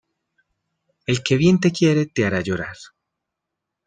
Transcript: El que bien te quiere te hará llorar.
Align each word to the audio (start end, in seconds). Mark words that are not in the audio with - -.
El 1.05 1.21
que 1.21 1.37
bien 1.37 1.59
te 1.59 1.69
quiere 1.71 2.07
te 2.07 2.25
hará 2.25 2.41
llorar. 2.41 2.75